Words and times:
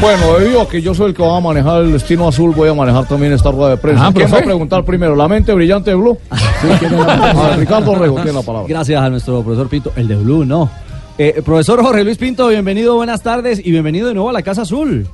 Bueno, 0.00 0.38
debido 0.38 0.62
a 0.62 0.68
que 0.68 0.80
yo 0.80 0.94
soy 0.94 1.08
el 1.10 1.14
que 1.14 1.22
va 1.22 1.36
a 1.36 1.40
manejar 1.40 1.82
el 1.82 1.92
destino 1.92 2.26
azul, 2.28 2.52
voy 2.54 2.68
a 2.70 2.74
manejar 2.74 3.06
también 3.06 3.32
esta 3.34 3.50
rueda 3.50 3.70
de 3.70 3.76
prensa. 3.76 4.06
Ah, 4.06 4.12
¿Quién 4.14 4.32
va 4.32 4.38
a 4.38 4.42
preguntar 4.42 4.84
primero? 4.84 5.14
¿La 5.14 5.28
mente 5.28 5.52
brillante 5.52 5.90
de 5.90 5.96
Blue? 5.96 6.18
Sí, 6.60 6.68
¿quién 6.78 6.92
es 6.94 7.06
la- 7.06 7.30
Ah, 7.52 7.56
Ricardo 7.56 7.94
Rego 7.94 8.16
tiene 8.16 8.32
la 8.32 8.42
palabra. 8.42 8.66
Gracias 8.68 9.00
a 9.02 9.08
nuestro 9.10 9.42
profesor 9.42 9.68
Pinto. 9.68 9.92
El 9.96 10.08
de 10.08 10.16
Blue, 10.16 10.44
no. 10.44 10.70
Eh, 11.18 11.42
profesor 11.44 11.82
Jorge 11.82 12.02
Luis 12.04 12.16
Pinto, 12.18 12.48
bienvenido, 12.48 12.96
buenas 12.96 13.22
tardes 13.22 13.60
y 13.64 13.70
bienvenido 13.70 14.08
de 14.08 14.14
nuevo 14.14 14.30
a 14.30 14.32
la 14.32 14.42
Casa 14.42 14.62
Azul. 14.62 15.06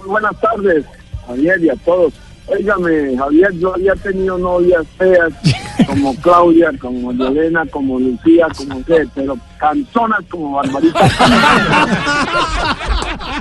Muy 0.00 0.08
buenas 0.08 0.38
tardes, 0.40 0.84
Javier, 1.26 1.58
y 1.64 1.68
a 1.70 1.74
todos. 1.84 2.12
Óigame, 2.50 3.16
Javier, 3.16 3.52
yo 3.58 3.74
había 3.74 3.94
tenido 3.96 4.38
novias 4.38 4.86
feas 4.96 5.32
como 5.86 6.14
Claudia, 6.16 6.70
como 6.80 7.12
Yelena, 7.12 7.64
como 7.66 7.98
Lucía, 7.98 8.46
como 8.56 8.82
sé, 8.84 9.06
pero 9.14 9.36
canzonas 9.58 10.20
como 10.30 10.56
Barbarita. 10.56 11.10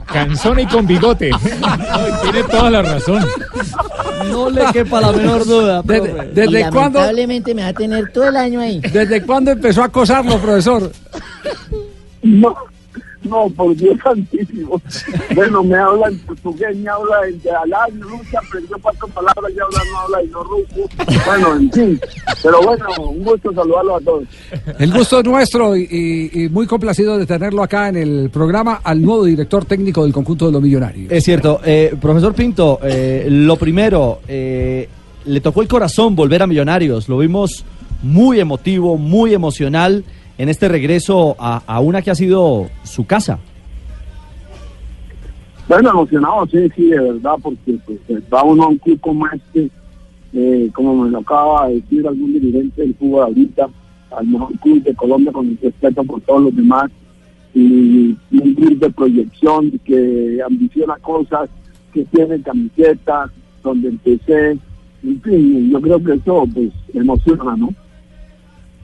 Cansón 0.08 0.60
y 0.60 0.68
con 0.68 0.86
bigote. 0.86 1.32
Tiene 2.22 2.44
toda 2.44 2.70
la 2.70 2.82
razón. 2.82 3.26
No 4.30 4.50
le 4.50 4.66
quepa 4.74 5.00
la 5.00 5.12
menor 5.12 5.46
duda. 5.46 5.82
¿Desde, 5.84 6.10
profe. 6.10 6.28
desde 6.34 6.60
cuándo, 6.70 7.00
Lamentablemente 7.00 7.54
me 7.54 7.62
va 7.64 7.68
a 7.70 7.74
tener 7.74 8.12
todo 8.12 8.28
el 8.28 8.36
año 8.36 8.60
ahí. 8.60 8.80
¿Desde 8.82 9.22
cuándo 9.22 9.52
empezó 9.52 9.84
a 9.84 9.86
acosarlo, 9.86 10.38
profesor? 10.40 10.92
No, 12.24 12.56
no, 13.28 13.50
por 13.50 13.76
Dios 13.76 13.98
santísimo. 14.04 14.82
Bueno, 15.36 15.64
me 15.64 15.76
habla 15.78 16.08
en 16.08 16.20
portugués, 16.20 16.76
me 16.78 16.90
habla 16.90 17.16
en 17.30 17.42
de 17.42 17.52
Alá, 17.52 17.80
en 17.90 18.02
Rusia, 18.02 18.40
aprendió 18.46 18.78
cuatro 18.82 19.08
palabras, 19.10 19.52
ya 19.56 19.64
habla, 19.64 19.80
no 19.92 20.00
habla 20.00 20.24
y 20.24 20.28
no 20.28 20.44
ruso. 20.44 20.90
Bueno, 21.26 21.56
en 21.56 21.72
fin. 21.72 22.00
Pero 22.44 22.62
bueno, 22.62 22.86
un 23.10 23.24
gusto 23.24 23.54
saludarlos 23.54 24.02
a 24.02 24.06
todos. 24.06 24.24
El 24.80 24.94
gusto 24.94 25.20
es 25.20 25.26
nuestro 25.26 25.76
y, 25.76 25.88
y- 25.90 26.44
y 26.44 26.50
muy 26.50 26.68
complacido 26.68 27.18
de 27.18 27.26
tenerlo 27.26 27.64
acá 27.64 27.90
en 27.90 27.98
el 27.98 28.30
programa 28.30 28.82
al 28.84 29.02
nuevo 29.02 29.24
director 29.26 29.66
técnico 29.66 30.04
del 30.04 30.14
conjunto 30.14 30.46
de 30.48 30.52
los 30.52 30.62
millonarios. 30.62 31.12
Es 31.12 31.24
cierto. 31.24 31.60
Eh, 31.66 31.96
profesor 32.00 32.34
Pinto, 32.34 32.80
eh, 32.84 33.28
lo 33.30 33.56
primero, 33.58 34.20
eh, 34.28 34.88
le 35.26 35.42
tocó 35.42 35.62
el 35.62 35.68
corazón 35.68 36.16
volver 36.16 36.42
a 36.42 36.48
Millonarios. 36.48 37.10
Lo 37.10 37.18
vimos 37.18 37.66
muy 38.04 38.40
emotivo, 38.40 38.98
muy 38.98 39.34
emocional 39.34 40.04
en 40.38 40.50
este 40.50 40.68
regreso 40.68 41.36
a, 41.40 41.80
una 41.80 42.02
que 42.02 42.12
ha 42.12 42.16
sido 42.16 42.68
su 42.84 43.06
casa. 43.06 43.40
Bueno, 45.68 45.90
emocionado, 45.90 46.46
sí, 46.48 46.70
sí, 46.76 46.86
de 46.90 47.00
verdad, 47.00 47.36
porque 47.42 47.78
pues, 47.86 48.00
va 48.34 48.44
uno 48.44 48.64
a 48.64 48.68
un 48.68 48.78
club 48.78 49.00
como 49.02 49.28
este, 49.28 49.70
eh, 50.34 50.70
como 50.74 51.04
me 51.04 51.10
lo 51.10 51.20
acaba 51.20 51.68
de 51.68 51.76
decir 51.76 52.08
algún 52.08 52.34
dirigente 52.34 52.82
del 52.82 52.96
fútbol 52.96 53.24
ahorita, 53.24 53.68
al 54.16 54.28
mejor 54.28 54.54
club 54.60 54.84
de 54.84 54.96
Colombia 54.96 55.32
con 55.34 55.58
respeto 55.62 56.04
por 56.04 56.22
todos 56.22 56.44
los 56.44 56.56
demás, 56.56 56.90
y 57.54 58.16
un 58.32 58.54
club 58.54 58.80
de 58.80 58.90
proyección 58.92 59.72
que 59.84 60.40
ambiciona 60.46 60.96
cosas, 60.98 61.50
que 61.92 62.06
tiene 62.06 62.42
camiseta, 62.42 63.30
donde 63.64 63.90
empecé, 63.90 64.58
en 65.04 65.22
fin, 65.22 65.72
yo 65.72 65.82
creo 65.82 66.04
que 66.04 66.14
eso 66.14 66.46
pues 66.54 66.70
emociona, 66.94 67.56
¿no? 67.58 67.74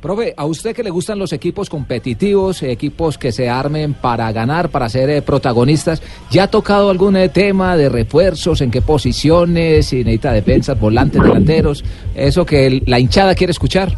Profe, 0.03 0.33
a 0.35 0.45
usted 0.45 0.75
que 0.75 0.83
le 0.83 0.89
gustan 0.89 1.17
los 1.17 1.31
equipos 1.31 1.69
competitivos, 1.69 2.61
equipos 2.61 3.17
que 3.17 3.31
se 3.31 3.47
armen 3.47 3.93
para 3.93 4.29
ganar, 4.33 4.67
para 4.67 4.89
ser 4.89 5.09
eh, 5.09 5.21
protagonistas, 5.21 6.03
¿ya 6.29 6.43
ha 6.43 6.47
tocado 6.51 6.89
algún 6.89 7.15
eh, 7.15 7.29
tema 7.29 7.77
de 7.77 7.87
refuerzos? 7.87 8.59
¿En 8.59 8.69
qué 8.69 8.81
posiciones? 8.81 9.85
Si 9.85 9.99
necesita 9.99 10.33
defensas, 10.33 10.77
volantes, 10.77 11.23
delanteros. 11.23 11.85
Eso 12.15 12.45
que 12.45 12.83
la 12.85 12.99
hinchada 12.99 13.33
quiere 13.33 13.51
escuchar. 13.51 13.97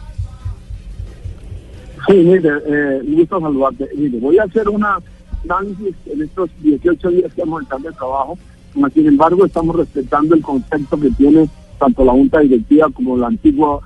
Sí, 2.07 2.13
mire, 2.13 2.51
eh, 2.67 3.01
gusto 3.07 3.39
saludarte. 3.39 3.89
Mire, 3.97 4.19
voy 4.19 4.37
a 4.37 4.43
hacer 4.43 4.69
una 4.69 4.99
análisis 5.43 5.95
en 6.05 6.21
estos 6.21 6.51
18 6.61 7.09
días 7.09 7.33
que 7.33 7.41
vamos 7.41 7.61
a 7.61 7.63
estar 7.63 7.81
de 7.81 7.91
trabajo. 7.93 8.37
Sin 8.93 9.07
embargo, 9.07 9.43
estamos 9.43 9.75
respetando 9.75 10.35
el 10.35 10.43
concepto 10.43 10.99
que 10.99 11.09
tiene 11.09 11.49
tanto 11.79 12.05
la 12.05 12.11
Junta 12.11 12.41
Directiva 12.41 12.89
como 12.93 13.17
la 13.17 13.25
antigua, 13.25 13.81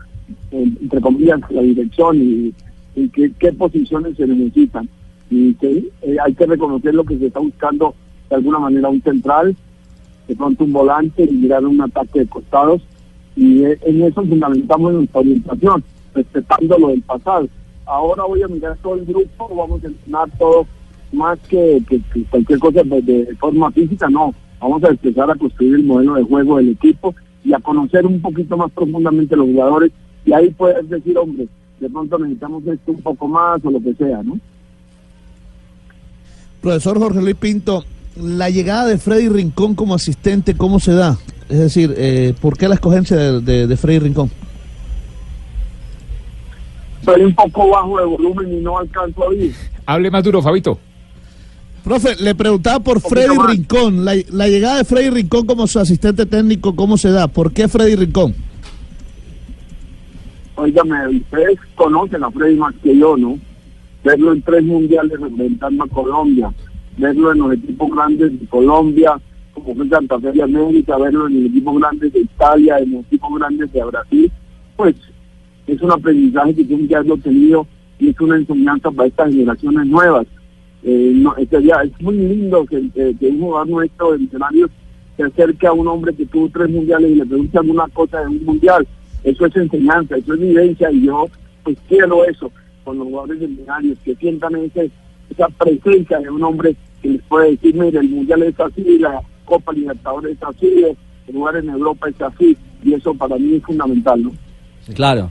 entre 0.51 1.01
comillas, 1.01 1.39
la 1.49 1.61
dirección 1.61 2.17
y, 2.17 2.53
y 2.95 3.09
qué, 3.09 3.53
posiciones 3.53 4.17
se 4.17 4.27
necesitan. 4.27 4.89
Y 5.29 5.53
que 5.55 5.89
eh, 6.01 6.17
hay 6.23 6.33
que 6.33 6.45
reconocer 6.45 6.95
lo 6.95 7.03
que 7.03 7.17
se 7.17 7.27
está 7.27 7.39
buscando 7.39 7.93
de 8.29 8.35
alguna 8.35 8.59
manera 8.59 8.89
un 8.89 9.01
central, 9.01 9.55
de 10.27 10.35
pronto 10.35 10.63
un 10.63 10.73
volante 10.73 11.23
y 11.23 11.33
mirar 11.33 11.65
un 11.65 11.81
ataque 11.81 12.19
de 12.19 12.27
costados. 12.27 12.81
Y 13.35 13.63
eh, 13.63 13.79
en 13.83 14.03
eso 14.03 14.23
fundamentamos 14.23 14.93
nuestra 14.93 15.21
orientación, 15.21 15.83
respetando 16.13 16.77
lo 16.77 16.87
del 16.89 17.01
pasado 17.01 17.47
ahora 17.89 18.23
voy 18.23 18.43
a 18.43 18.47
mirar 18.47 18.77
todo 18.81 18.95
el 18.95 19.05
grupo, 19.05 19.49
vamos 19.55 19.83
a 19.83 19.87
entrenar 19.87 20.29
todo 20.37 20.65
más 21.11 21.39
que 21.49 21.81
cualquier 22.29 22.59
cosa 22.59 22.83
de, 22.83 23.01
de 23.01 23.35
forma 23.37 23.71
física, 23.71 24.07
no. 24.09 24.33
Vamos 24.61 24.83
a 24.83 24.89
empezar 24.89 25.31
a 25.31 25.35
construir 25.35 25.75
el 25.75 25.83
modelo 25.83 26.15
de 26.15 26.23
juego 26.23 26.57
del 26.57 26.69
equipo 26.69 27.15
y 27.43 27.53
a 27.53 27.59
conocer 27.59 28.05
un 28.05 28.21
poquito 28.21 28.57
más 28.57 28.71
profundamente 28.71 29.35
los 29.35 29.47
jugadores 29.47 29.91
y 30.29 30.33
ahí 30.33 30.49
puedes 30.51 30.87
decir, 30.89 31.17
hombre, 31.17 31.47
de 31.79 31.89
pronto 31.89 32.17
necesitamos 32.19 32.63
esto 32.67 32.91
un 32.91 33.01
poco 33.01 33.27
más 33.27 33.59
o 33.65 33.71
lo 33.71 33.81
que 33.81 33.93
sea, 33.95 34.21
¿no? 34.23 34.37
Profesor 36.61 36.99
Jorge 36.99 37.21
Luis 37.21 37.35
Pinto, 37.35 37.85
la 38.21 38.49
llegada 38.49 38.85
de 38.85 38.97
Freddy 38.97 39.29
Rincón 39.29 39.75
como 39.75 39.95
asistente, 39.95 40.55
¿cómo 40.55 40.79
se 40.79 40.91
da? 40.93 41.17
Es 41.47 41.57
decir, 41.57 41.93
eh, 41.97 42.33
¿por 42.39 42.57
qué 42.57 42.67
la 42.67 42.75
escogencia 42.75 43.15
de, 43.17 43.41
de- 43.41 43.67
de 43.67 43.77
Freddy 43.77 43.99
Rincón? 43.99 44.29
Soy 47.05 47.23
un 47.23 47.33
poco 47.33 47.69
bajo 47.69 47.97
de 47.99 48.05
volumen 48.05 48.53
y 48.53 48.61
no 48.61 48.77
alcanzo 48.77 49.23
a 49.23 49.27
oír. 49.27 49.53
Hable 49.85 50.11
más 50.11 50.23
duro, 50.23 50.41
Fabito. 50.41 50.77
Profe, 51.83 52.15
le 52.21 52.35
preguntaba 52.35 52.79
por 52.81 52.99
Freddy 52.99 53.35
más. 53.37 53.51
Rincón, 53.51 54.03
la, 54.05 54.13
la 54.31 54.47
llegada 54.49 54.77
de 54.79 54.83
Freddy 54.83 55.09
Rincón 55.09 55.45
como 55.47 55.65
su 55.65 55.79
asistente 55.79 56.25
técnico, 56.25 56.75
¿cómo 56.75 56.97
se 56.97 57.09
da? 57.09 57.27
¿Por 57.29 57.53
qué 57.53 57.67
Freddy 57.69 57.95
Rincón? 57.95 58.35
Óigame, 60.59 61.07
ustedes 61.07 61.57
conocen 61.75 62.21
a 62.21 62.31
Freddy 62.31 62.55
más 62.57 62.75
que 62.83 62.97
yo, 62.97 63.15
¿no? 63.15 63.39
Verlo 64.03 64.33
en 64.33 64.41
tres 64.41 64.63
mundiales 64.63 65.19
representando 65.19 65.85
a 65.85 65.87
Colombia, 65.87 66.51
verlo 66.97 67.31
en 67.31 67.39
los 67.39 67.53
equipos 67.53 67.89
grandes 67.91 68.39
de 68.39 68.45
Colombia, 68.47 69.19
como 69.53 69.75
fue 69.75 69.87
Santa 69.87 70.19
Fe 70.19 70.33
de 70.33 70.43
América, 70.43 70.97
verlo 70.97 71.27
en 71.27 71.37
el 71.37 71.45
equipo 71.45 71.73
grande 71.75 72.09
de 72.09 72.19
Italia, 72.19 72.79
en 72.79 72.91
los 72.91 73.05
equipos 73.05 73.39
grandes 73.39 73.71
de 73.71 73.83
Brasil, 73.85 74.31
pues 74.75 74.95
es 75.65 75.81
un 75.81 75.91
aprendizaje 75.91 76.55
que 76.55 76.65
tienen 76.65 76.87
que 76.87 76.95
haberlo 76.95 77.17
tenido 77.17 77.67
y 77.99 78.09
es 78.09 78.19
una 78.19 78.35
enseñanza 78.35 78.91
para 78.91 79.07
estas 79.07 79.31
generaciones 79.31 79.87
nuevas. 79.87 80.27
Eh, 80.83 81.11
no, 81.15 81.35
es, 81.37 82.01
muy 82.01 82.17
lindo 82.17 82.65
que 82.65 82.77
un 83.27 83.39
jugador 83.39 83.67
nuestro 83.69 84.11
de 84.11 84.19
Millonarios 84.19 84.71
se 85.15 85.23
acerque 85.23 85.67
a 85.67 85.73
un 85.73 85.87
hombre 85.87 86.13
que 86.13 86.25
tuvo 86.25 86.49
tres 86.49 86.69
mundiales 86.69 87.11
y 87.11 87.15
le 87.15 87.25
pregunte 87.25 87.57
alguna 87.57 87.87
cosa 87.93 88.21
de 88.21 88.27
un 88.27 88.43
mundial. 88.45 88.87
Eso 89.23 89.45
es 89.45 89.55
enseñanza, 89.55 90.15
eso 90.17 90.33
es 90.33 90.39
vivencia 90.39 90.91
y 90.91 91.05
yo 91.05 91.27
pues 91.63 91.77
quiero 91.87 92.25
eso 92.25 92.51
con 92.83 92.97
los 92.97 93.07
jugadores 93.07 93.39
de 93.41 93.47
Millonarios, 93.47 93.97
que 94.03 94.15
sientan 94.15 94.55
ese, 94.55 94.89
esa 95.29 95.47
presencia 95.49 96.19
de 96.19 96.29
un 96.29 96.43
hombre 96.43 96.75
que 97.01 97.09
les 97.09 97.21
puede 97.23 97.51
decir, 97.51 97.75
mire, 97.75 97.99
el 97.99 98.09
mundial 98.09 98.43
es 98.43 98.59
así, 98.59 98.97
la 98.97 99.21
Copa 99.45 99.73
Libertadores 99.73 100.37
es 100.37 100.43
así, 100.43 100.85
el 101.27 101.35
lugar 101.35 101.57
en 101.57 101.69
Europa 101.69 102.09
es 102.09 102.21
así 102.21 102.57
y 102.83 102.93
eso 102.93 103.13
para 103.13 103.37
mí 103.37 103.55
es 103.55 103.63
fundamental, 103.63 104.23
¿no? 104.23 104.31
Claro. 104.93 105.29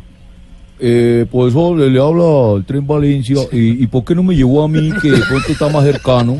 Eh, 0.81 1.27
profesor, 1.31 1.77
le, 1.77 1.91
le 1.91 2.01
habla 2.01 2.55
al 2.55 2.65
Tren 2.65 2.87
Valencia. 2.87 3.37
Y, 3.51 3.83
¿Y 3.83 3.87
por 3.89 4.05
qué 4.05 4.15
no 4.15 4.23
me 4.23 4.37
llevó 4.37 4.63
a 4.63 4.69
mí, 4.69 4.93
que 5.03 5.11
de 5.11 5.21
pronto 5.29 5.51
está 5.51 5.69
más 5.69 5.85
cercano? 5.85 6.39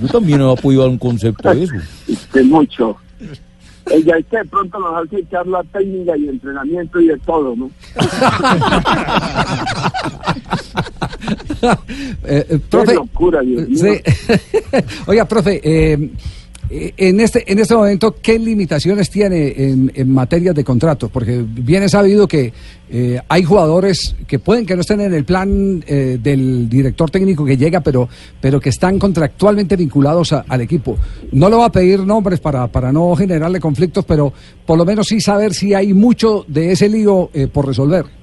Yo 0.00 0.08
también 0.08 0.40
he 0.40 0.56
podido 0.56 0.82
dar 0.82 0.90
un 0.90 0.98
concepto 0.98 1.52
de 1.52 1.64
eso. 1.64 1.74
Este, 2.08 2.44
mucho. 2.44 2.96
Ella 3.94 4.16
es 4.18 4.26
que 4.26 4.36
de 4.38 4.44
pronto 4.44 4.78
nos 4.78 5.04
hace 5.06 5.24
charla 5.30 5.62
técnica 5.72 6.16
y 6.16 6.28
entrenamiento 6.28 7.00
y 7.00 7.08
de 7.08 7.18
todo, 7.18 7.54
¿no? 7.56 7.70
Eh, 12.24 12.46
eh, 12.48 12.58
Qué 12.70 12.94
locura, 12.94 13.40
Dios 13.42 13.68
mío. 13.68 13.78
sí. 13.78 14.00
Oiga, 15.06 15.24
profe, 15.26 15.60
Eh, 15.62 16.10
En 16.72 17.18
este, 17.18 17.50
en 17.50 17.58
este 17.58 17.74
momento, 17.74 18.14
¿qué 18.22 18.38
limitaciones 18.38 19.10
tiene 19.10 19.54
en, 19.56 20.12
materia 20.12 20.52
de 20.52 20.62
contratos? 20.62 21.10
Porque 21.10 21.44
bien 21.44 21.82
es 21.82 21.90
sabido 21.90 22.28
que 22.28 22.52
eh, 22.88 23.18
hay 23.28 23.42
jugadores 23.42 24.14
que 24.28 24.38
pueden 24.38 24.64
que 24.66 24.76
no 24.76 24.82
estén 24.82 25.00
en 25.00 25.12
el 25.12 25.24
plan 25.24 25.82
eh, 25.84 26.18
del 26.22 26.68
director 26.68 27.10
técnico 27.10 27.44
que 27.44 27.56
llega, 27.56 27.80
pero, 27.80 28.08
pero 28.40 28.60
que 28.60 28.68
están 28.68 29.00
contractualmente 29.00 29.74
vinculados 29.74 30.32
a- 30.32 30.44
al 30.46 30.60
equipo. 30.60 30.96
No 31.32 31.50
le 31.50 31.56
va 31.56 31.64
a 31.66 31.72
pedir 31.72 31.98
nombres 32.06 32.38
para, 32.38 32.68
para 32.68 32.92
no 32.92 33.16
generarle 33.16 33.58
conflictos, 33.58 34.04
pero 34.04 34.32
por 34.64 34.78
lo 34.78 34.84
menos 34.84 35.08
sí 35.08 35.20
saber 35.20 35.52
si 35.54 35.74
hay 35.74 35.92
mucho 35.92 36.44
de 36.46 36.70
ese 36.70 36.88
lío 36.88 37.30
eh, 37.34 37.48
por 37.48 37.66
resolver. 37.66 38.19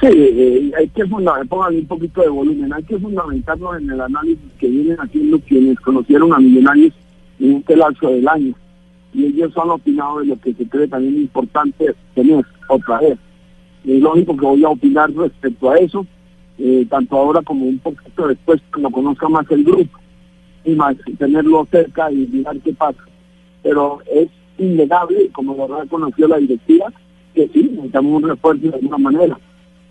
Sí, 0.00 0.06
eh, 0.12 0.70
hay 0.78 0.88
que 0.90 1.04
fundamentar, 1.06 1.72
un 1.72 1.86
poquito 1.86 2.20
de 2.22 2.28
volumen, 2.28 2.72
hay 2.72 2.84
que 2.84 2.96
fundamentarnos 2.98 3.80
en 3.80 3.90
el 3.90 4.00
análisis 4.00 4.52
que 4.56 4.68
vienen 4.68 4.96
haciendo 4.96 5.40
quienes 5.40 5.80
conocieron 5.80 6.32
a 6.32 6.38
Millonarios 6.38 6.94
en 7.40 7.56
este 7.56 7.76
lapso 7.76 8.08
del 8.08 8.28
año. 8.28 8.54
Y 9.12 9.24
ellos 9.24 9.52
han 9.56 9.70
opinado 9.70 10.20
de 10.20 10.26
lo 10.26 10.40
que 10.40 10.54
se 10.54 10.68
cree 10.68 10.86
también 10.86 11.16
importante 11.16 11.96
tener 12.14 12.44
otra 12.68 13.00
vez. 13.00 13.18
Es 13.84 14.00
lógico 14.00 14.36
que 14.36 14.46
voy 14.46 14.64
a 14.64 14.68
opinar 14.68 15.10
respecto 15.10 15.70
a 15.70 15.78
eso, 15.78 16.06
eh, 16.58 16.86
tanto 16.88 17.16
ahora 17.16 17.42
como 17.42 17.66
un 17.66 17.80
poquito 17.80 18.28
después, 18.28 18.60
cuando 18.70 18.90
conozca 18.90 19.28
más 19.28 19.50
el 19.50 19.64
grupo, 19.64 19.98
y 20.64 20.76
más 20.76 20.94
tenerlo 21.18 21.66
cerca 21.72 22.12
y 22.12 22.18
mirar 22.18 22.56
qué 22.60 22.72
pasa. 22.72 23.02
Pero 23.64 23.98
es 24.14 24.28
innegable, 24.58 25.28
como 25.32 25.56
lo 25.56 25.80
reconoció 25.80 26.28
la 26.28 26.36
directiva, 26.36 26.92
que 27.34 27.48
sí, 27.48 27.64
necesitamos 27.64 28.22
un 28.22 28.28
refuerzo 28.28 28.68
de 28.68 28.74
alguna 28.76 28.98
manera 28.98 29.38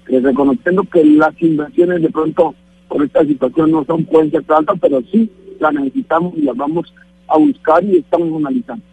eh, 0.09 0.19
reconociendo 0.19 0.83
que 0.83 1.03
las 1.03 1.39
inversiones 1.41 2.01
de 2.01 2.09
pronto 2.09 2.55
por 2.87 3.03
esta 3.03 3.25
situación 3.25 3.71
no 3.71 3.83
son 3.85 4.05
pueden 4.05 4.31
ser 4.31 4.43
altas, 4.47 4.77
pero 4.81 5.01
sí 5.11 5.29
las 5.59 5.73
necesitamos 5.73 6.33
y 6.37 6.41
las 6.41 6.55
vamos 6.55 6.93
a 7.27 7.37
buscar 7.37 7.83
y 7.83 7.97
estamos 7.97 8.29
analizando. 8.37 8.83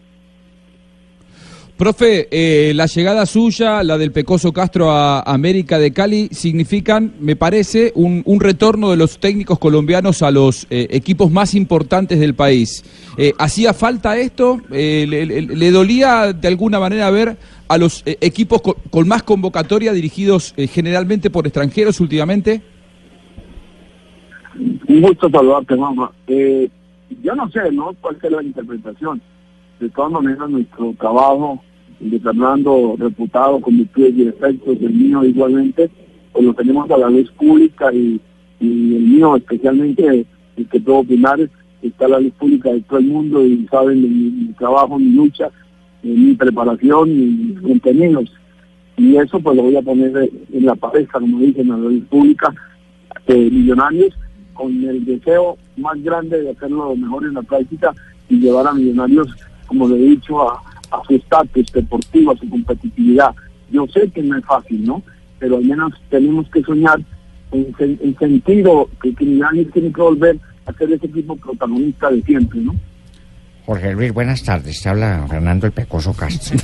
Profe, 1.77 2.29
eh, 2.31 2.73
la 2.73 2.85
llegada 2.85 3.25
suya, 3.25 3.83
la 3.83 3.97
del 3.97 4.13
Pecoso 4.13 4.53
Castro 4.53 4.91
a 4.91 5.19
América 5.23 5.77
de 5.77 5.91
Cali, 5.91 6.29
significan, 6.31 7.15
me 7.19 7.35
parece, 7.35 7.91
un, 7.95 8.21
un 8.23 8.39
retorno 8.39 8.91
de 8.91 8.95
los 8.95 9.19
técnicos 9.19 9.59
colombianos 9.59 10.21
a 10.21 10.31
los 10.31 10.67
eh, 10.69 10.87
equipos 10.91 11.31
más 11.31 11.53
importantes 11.53 12.17
del 12.17 12.33
país. 12.33 12.81
Eh, 13.17 13.33
¿Hacía 13.37 13.73
falta 13.73 14.17
esto? 14.17 14.61
Eh, 14.71 15.05
le, 15.05 15.71
dolía 15.71 16.31
de 16.31 16.47
alguna 16.47 16.79
manera 16.79 17.09
ver 17.11 17.35
a 17.67 17.77
los 17.77 18.03
equipos 18.05 18.61
co- 18.61 18.77
con 18.89 19.05
más 19.09 19.23
convocatoria 19.23 19.91
dirigidos 19.91 20.53
generalmente 20.71 21.29
por 21.29 21.45
extranjeros 21.45 21.99
últimamente? 21.99 22.61
Un 24.87 25.01
gusto 25.01 25.29
saludarte, 25.29 25.75
mamá. 25.75 26.09
Yo 26.25 27.35
no 27.35 27.49
sé, 27.51 27.69
¿no? 27.73 27.93
¿Cuál 27.99 28.17
es 28.23 28.31
la 28.31 28.41
interpretación? 28.43 29.21
De 29.79 29.89
todas 29.89 30.11
maneras, 30.11 30.49
nuestro 30.49 30.93
trabajo 30.97 31.61
de 31.99 32.19
Fernando, 32.19 32.95
reputado 32.97 33.59
con 33.59 33.77
virtudes 33.77 34.13
y 34.15 34.23
defectos, 34.25 34.77
el 34.81 34.93
mío 34.93 35.23
igualmente, 35.23 35.89
pues 36.31 36.45
lo 36.45 36.53
tenemos 36.53 36.89
a 36.89 36.97
la 36.97 37.09
luz 37.09 37.31
pública 37.31 37.93
y, 37.93 38.19
y 38.59 38.95
el 38.95 39.03
mío 39.03 39.35
especialmente, 39.35 40.25
el 40.57 40.67
que 40.69 40.79
puedo 40.79 40.99
opinar, 40.99 41.39
está 41.81 42.05
a 42.05 42.09
la 42.09 42.19
luz 42.19 42.33
pública 42.33 42.71
de 42.71 42.81
todo 42.81 42.99
el 42.99 43.05
mundo 43.05 43.45
y 43.45 43.67
saben 43.67 44.01
mi, 44.01 44.53
trabajo, 44.53 44.97
mi 44.97 45.11
lucha, 45.11 45.49
mi 46.03 46.33
preparación 46.33 47.09
y 47.09 47.25
mis 47.25 47.61
contenidos. 47.61 48.31
Y 48.97 49.17
eso 49.17 49.39
pues 49.39 49.55
lo 49.55 49.63
voy 49.63 49.75
a 49.75 49.81
poner 49.81 50.29
en 50.53 50.65
la 50.65 50.75
pareja, 50.75 51.19
como 51.19 51.39
dicen, 51.39 51.71
a 51.71 51.77
la 51.77 51.89
luz 51.89 52.03
pública, 52.05 52.53
eh, 53.27 53.49
millonarios 53.51 54.13
con 54.53 54.71
el 54.83 55.03
deseo 55.03 55.57
más 55.77 56.01
grande 56.01 56.41
de 56.41 56.51
hacerlo 56.51 56.89
lo 56.89 56.95
mejor 56.95 57.25
en 57.25 57.33
la 57.33 57.41
práctica 57.41 57.93
y 58.29 58.39
llevar 58.39 58.67
a 58.67 58.73
millonarios, 58.73 59.27
como 59.67 59.87
le 59.87 59.95
he 59.95 60.09
dicho, 60.09 60.41
a, 60.49 60.61
su 61.07 61.15
estatus 61.15 61.71
deportivo, 61.73 62.31
a 62.31 62.37
su 62.37 62.49
competitividad. 62.49 63.35
Yo 63.69 63.85
sé 63.87 64.09
que 64.11 64.21
no 64.21 64.37
es 64.37 64.45
fácil, 64.45 64.85
¿no? 64.85 65.01
Pero 65.39 65.57
al 65.57 65.65
menos 65.65 65.93
tenemos 66.09 66.49
que 66.49 66.61
soñar 66.61 66.99
en, 67.51 67.75
en 67.79 68.17
sentido 68.17 68.89
que, 69.01 69.13
millonarios 69.19 69.71
tiene 69.73 69.91
que 69.91 70.01
volver 70.01 70.39
a 70.65 70.73
ser 70.73 70.91
ese 70.91 71.05
equipo 71.07 71.35
protagonista 71.35 72.09
de 72.09 72.21
siempre, 72.21 72.59
¿no? 72.59 72.75
Jorge 73.65 73.93
Luis, 73.93 74.13
buenas 74.13 74.43
tardes. 74.43 74.81
Te 74.81 74.89
habla 74.89 75.25
Fernando 75.27 75.65
el 75.65 75.71
Pecoso 75.71 76.13
Castro. 76.13 76.57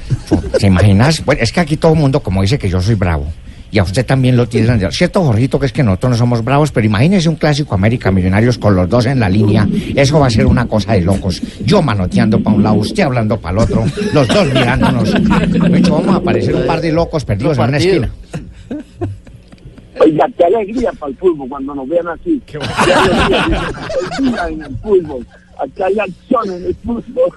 ¿Se 0.58 0.66
imaginas? 0.66 1.24
Bueno, 1.24 1.40
es 1.40 1.52
que 1.52 1.60
aquí 1.60 1.76
todo 1.76 1.92
el 1.92 2.00
mundo, 2.00 2.20
como 2.20 2.42
dice 2.42 2.58
que 2.58 2.68
yo 2.68 2.80
soy 2.80 2.96
bravo, 2.96 3.28
y 3.70 3.78
a 3.78 3.82
usted 3.82 4.04
también 4.06 4.36
lo 4.36 4.48
tiene. 4.48 4.90
Cierto, 4.90 5.22
Jorgito, 5.22 5.58
que 5.58 5.66
es 5.66 5.72
que 5.72 5.82
nosotros 5.82 6.10
no 6.10 6.16
somos 6.16 6.44
bravos, 6.44 6.70
pero 6.72 6.86
imagínese 6.86 7.28
un 7.28 7.36
clásico 7.36 7.74
América 7.74 8.10
Millonarios 8.10 8.58
con 8.58 8.74
los 8.74 8.88
dos 8.88 9.06
en 9.06 9.20
la 9.20 9.28
línea. 9.28 9.68
Eso 9.94 10.20
va 10.20 10.26
a 10.26 10.30
ser 10.30 10.46
una 10.46 10.66
cosa 10.66 10.92
de 10.92 11.02
locos. 11.02 11.42
Yo 11.64 11.82
manoteando 11.82 12.40
para 12.40 12.56
un 12.56 12.62
lado, 12.62 12.76
usted 12.76 13.02
hablando 13.02 13.38
para 13.38 13.58
el 13.58 13.64
otro, 13.64 13.84
los 14.12 14.28
dos 14.28 14.46
mirándonos. 14.46 15.12
De 15.12 15.78
hecho, 15.78 15.94
vamos 15.94 16.16
a 16.16 16.20
parecer 16.20 16.54
un 16.54 16.66
par 16.66 16.80
de 16.80 16.92
locos 16.92 17.24
perdidos 17.24 17.58
en 17.58 17.64
una 17.64 17.76
esquina. 17.78 18.10
Oiga, 20.00 20.28
qué 20.36 20.44
alegría 20.44 20.92
para 20.92 21.10
el 21.10 21.18
fútbol 21.18 21.48
cuando 21.48 21.74
nos 21.74 21.88
vean 21.88 22.08
así. 22.08 22.40
Qué, 22.46 22.58
alegría, 24.18 24.30
dicen, 24.30 24.38
"Hay 24.38 24.48
vida 24.48 24.48
en 24.48 24.62
el 24.72 24.76
fútbol. 24.78 25.26
Aquí 25.60 25.82
hay 25.82 25.98
acción 25.98 26.50
en 26.56 26.64
el 26.66 26.74
fútbol. 26.76 27.32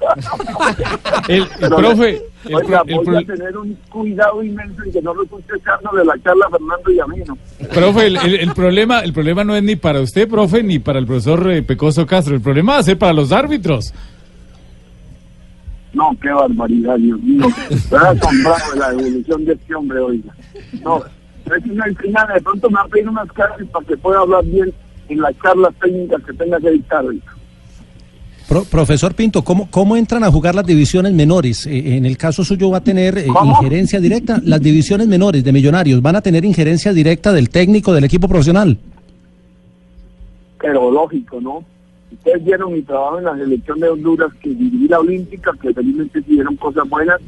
El- 1.28 1.42
el 1.42 1.48
Pero, 1.60 1.76
profe, 1.76 2.22
el 2.46 2.56
oiga, 2.56 2.84
el 2.86 2.96
voy 3.04 3.16
a 3.18 3.26
tener 3.26 3.58
un 3.58 3.74
cuidado 3.90 4.44
inmenso 4.44 4.84
en 4.84 4.92
que 4.92 5.02
no 5.02 5.14
resulte 5.14 5.54
echándole 5.58 6.06
la 6.06 6.14
charla 6.24 6.48
Fernando 6.52 6.92
y 6.92 7.00
a 7.00 7.08
mí, 7.08 7.18
¿no? 7.28 7.38
Profe, 7.74 8.08
el, 8.08 8.54
problema, 8.54 9.00
el 9.00 9.14
problema 9.14 9.44
no 9.44 9.56
es 9.56 9.64
ni 9.64 9.76
para 9.76 10.02
usted, 10.02 10.28
profe, 10.30 10.62
ni 10.62 10.78
para 10.80 11.00
el 11.00 11.08
profesor 11.08 11.50
eh, 11.52 11.64
Pecoso 11.64 12.06
Castro. 12.06 12.36
El 12.36 12.42
problema 12.42 12.74
va 12.74 12.80
a 12.80 12.84
ser 12.84 12.98
para 13.00 13.14
los 13.14 13.32
árbitros. 13.32 13.92
No, 15.94 16.16
qué 16.22 16.30
barbaridad, 16.30 16.96
Dios 16.98 17.20
mío. 17.22 17.48
Estoy 17.70 18.00
asombrado 18.00 18.72
de 18.74 18.80
la 18.80 18.90
evolución 18.92 19.46
de 19.46 19.54
este 19.54 19.76
hombre, 19.76 20.00
oiga. 20.00 20.34
No, 20.84 21.04
es 21.04 21.66
una 21.70 21.86
final, 22.00 22.28
de 22.34 22.42
pronto 22.42 22.70
me 22.70 22.76
va 22.76 22.82
a 22.84 22.88
pedir 22.88 23.10
unas 23.10 23.32
clases 23.34 23.68
para 23.68 23.86
que 23.86 23.98
pueda 23.98 24.20
hablar 24.20 24.44
bien 24.46 24.72
en 25.12 25.22
las 25.22 25.34
charlas 25.42 25.74
técnicas 25.82 26.22
que 26.26 26.34
tenga 26.34 26.60
que 26.60 26.72
dictar. 26.72 27.06
Pro- 28.48 28.66
profesor 28.66 29.14
Pinto, 29.16 29.44
¿cómo, 29.44 29.70
¿cómo 29.72 29.96
entran 29.96 30.24
a 30.24 30.32
jugar 30.32 30.56
las 30.56 30.66
divisiones 30.66 31.14
menores? 31.14 31.66
Eh, 31.68 31.96
en 31.96 32.06
el 32.06 32.18
caso 32.18 32.44
suyo 32.44 32.70
va 32.70 32.78
a 32.78 32.84
tener 32.84 33.18
eh, 33.18 33.28
injerencia 33.46 34.00
directa. 34.00 34.42
Las 34.44 34.62
divisiones 34.62 35.08
menores 35.08 35.44
de 35.44 35.52
Millonarios 35.54 36.02
van 36.02 36.18
a 36.18 36.22
tener 36.22 36.44
injerencia 36.44 36.92
directa 36.94 37.32
del 37.32 37.50
técnico 37.50 37.94
del 37.94 38.04
equipo 38.04 38.28
profesional. 38.28 38.78
pero 40.60 40.92
lógico, 40.92 41.42
¿no? 41.42 41.64
Ustedes 42.12 42.44
vieron 42.44 42.74
mi 42.74 42.82
trabajo 42.82 43.18
en 43.20 43.24
la 43.26 43.36
selección 43.38 43.80
de 43.80 43.90
Honduras, 43.90 44.32
que 44.42 44.50
dirigí 44.50 44.88
la 44.88 45.00
Olímpica, 45.00 45.52
que 45.62 45.74
felizmente 45.74 46.20
hicieron 46.20 46.56
cosas 46.58 46.88
buenas, 46.88 47.20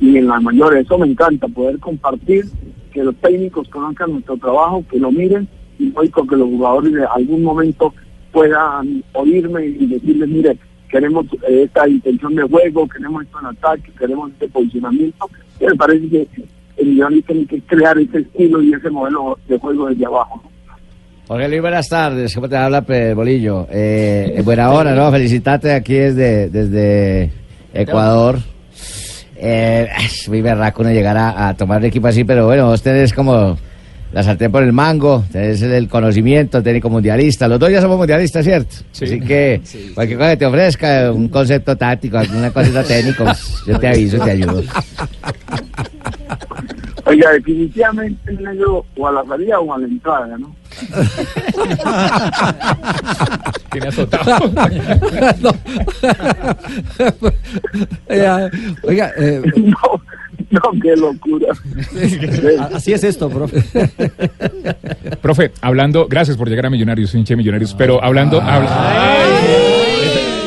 y 0.00 0.16
en 0.16 0.28
la 0.28 0.38
mayor, 0.38 0.76
eso 0.76 0.96
me 0.98 1.06
encanta, 1.08 1.48
poder 1.48 1.78
compartir, 1.78 2.44
que 2.92 3.02
los 3.02 3.16
técnicos 3.16 3.68
conozcan 3.68 4.12
nuestro 4.12 4.36
trabajo, 4.36 4.84
que 4.88 4.98
lo 4.98 5.10
miren, 5.10 5.48
que 6.28 6.36
los 6.36 6.48
jugadores 6.48 6.92
de 6.92 7.04
algún 7.04 7.42
momento 7.42 7.92
puedan 8.32 9.02
oírme 9.12 9.66
y 9.66 9.86
decirles, 9.86 10.28
mire, 10.28 10.58
queremos 10.90 11.26
eh, 11.48 11.62
esta 11.64 11.88
intención 11.88 12.34
de 12.34 12.42
juego, 12.42 12.88
queremos 12.88 13.24
esto 13.24 13.38
en 13.40 13.46
ataque, 13.46 13.92
queremos 13.98 14.30
este 14.32 14.48
posicionamiento, 14.48 15.28
y 15.60 15.66
me 15.66 15.74
parece 15.74 16.08
que 16.08 16.28
el 16.76 16.86
Millonarios 16.86 17.24
tiene 17.26 17.46
que 17.46 17.60
crear 17.62 17.98
ese 17.98 18.18
estilo 18.18 18.62
y 18.62 18.72
ese 18.72 18.90
modelo 18.90 19.38
de 19.48 19.58
juego 19.58 19.88
desde 19.88 20.06
abajo, 20.06 20.40
¿no? 20.42 20.58
Jorge 21.26 21.46
Luis, 21.48 21.60
buenas 21.60 21.88
tardes. 21.90 22.34
¿Cómo 22.34 22.48
te 22.48 22.56
habla, 22.56 22.80
Bolillo? 23.14 23.66
Eh, 23.70 24.32
en 24.36 24.44
buena 24.46 24.70
hora, 24.70 24.94
¿no? 24.94 25.10
Felicitarte 25.10 25.72
aquí 25.74 25.92
desde, 25.94 27.30
Ecuador. 27.74 28.38
Eh, 29.36 29.88
es 29.98 30.26
muy 30.30 30.40
berraco 30.40 30.80
uno 30.80 30.90
llegar 30.90 31.18
a, 31.18 31.48
a 31.48 31.54
tomar 31.54 31.80
un 31.80 31.84
equipo 31.84 32.06
así, 32.06 32.24
pero 32.24 32.46
bueno, 32.46 32.68
vos 32.68 32.82
tenés 32.82 33.12
como 33.12 33.58
la 34.12 34.22
sartén 34.22 34.50
por 34.50 34.62
el 34.62 34.72
mango, 34.72 35.24
tenés 35.30 35.60
el 35.62 35.88
conocimiento 35.88 36.62
técnico 36.62 36.88
mundialista. 36.88 37.48
Los 37.48 37.58
dos 37.58 37.70
ya 37.70 37.80
somos 37.80 37.98
mundialistas, 37.98 38.44
¿cierto? 38.44 38.76
Así 38.92 39.20
que 39.20 39.60
cualquier 39.94 40.18
cosa 40.18 40.30
que 40.30 40.36
te 40.36 40.46
ofrezca, 40.46 41.12
un 41.12 41.28
concepto 41.28 41.76
táctico, 41.76 42.18
alguna 42.18 42.50
cosita 42.50 42.82
técnica, 42.82 43.24
pues, 43.24 43.62
yo 43.66 43.78
te 43.78 43.88
aviso, 43.88 44.18
te 44.18 44.30
ayudo. 44.30 44.62
Oiga, 47.04 47.32
definitivamente 47.32 48.30
el 48.30 48.42
negro 48.42 48.84
o 48.96 49.08
a 49.08 49.12
la 49.12 49.24
salida 49.24 49.60
o 49.60 49.72
a 49.72 49.78
la 49.78 49.86
entrada, 49.86 50.36
¿no? 50.36 50.54
Tiene 53.70 53.88
azotado. 53.88 54.52
No. 55.40 55.50
Oiga, 58.08 58.50
oiga, 58.82 59.12
eh, 59.16 59.42
no, 59.56 59.97
no, 60.50 60.60
qué 60.82 60.96
locura. 60.96 61.48
Así 62.74 62.92
es 62.92 63.04
esto, 63.04 63.28
profe. 63.28 63.62
Profe, 65.22 65.52
hablando, 65.60 66.06
gracias 66.08 66.36
por 66.36 66.48
llegar 66.48 66.66
a 66.66 66.70
Millonarios, 66.70 67.14
hinche 67.14 67.36
Millonarios, 67.36 67.74
pero 67.74 68.02
hablando, 68.02 68.40
habla- 68.40 69.16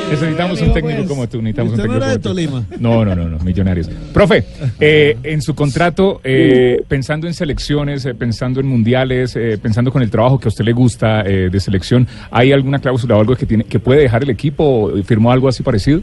Necesitamos 0.09 0.61
un 0.61 0.73
técnico 0.73 1.05
como 1.07 1.29
tú. 1.29 1.41
Necesitamos 1.41 1.73
un 1.73 1.79
¿Usted 1.79 1.87
no 1.87 1.93
técnico 1.93 2.05
era 2.05 2.17
de 2.17 2.19
como 2.21 2.23
tú. 2.23 2.29
Tolima? 2.29 2.65
No, 2.81 3.05
no, 3.05 3.15
no, 3.15 3.29
no, 3.29 3.39
millonarios. 3.45 3.89
Profe, 4.13 4.43
eh, 4.79 5.17
en 5.23 5.41
su 5.41 5.55
contrato, 5.55 6.19
eh, 6.25 6.83
pensando 6.89 7.27
en 7.27 7.33
selecciones, 7.33 8.05
eh, 8.05 8.13
pensando 8.13 8.59
en 8.59 8.67
mundiales, 8.67 9.37
eh, 9.37 9.57
pensando 9.61 9.89
con 9.89 10.01
el 10.01 10.11
trabajo 10.11 10.37
que 10.37 10.47
a 10.47 10.49
usted 10.49 10.65
le 10.65 10.73
gusta 10.73 11.21
eh, 11.21 11.47
de 11.49 11.59
selección, 11.61 12.07
¿hay 12.29 12.51
alguna 12.51 12.79
cláusula 12.79 13.15
o 13.15 13.21
algo 13.21 13.37
que 13.37 13.45
tiene 13.45 13.63
que 13.63 13.79
puede 13.79 14.01
dejar 14.01 14.23
el 14.23 14.31
equipo? 14.31 14.91
¿Firmó 15.05 15.31
algo 15.31 15.47
así 15.47 15.63
parecido? 15.63 16.01